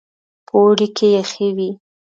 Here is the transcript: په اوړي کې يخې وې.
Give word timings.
په 0.47 0.53
اوړي 0.59 0.87
کې 0.97 1.07
يخې 1.17 1.47
وې. 1.55 1.69